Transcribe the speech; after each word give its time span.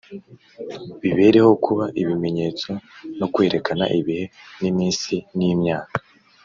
bibereho 1.01 1.51
kuba 1.65 1.85
ibimenyetso 2.01 2.69
no 3.19 3.27
kwerekana 3.33 3.85
ibihe 3.99 4.25
n’iminsi 4.61 5.13
n’imyaka, 5.37 5.97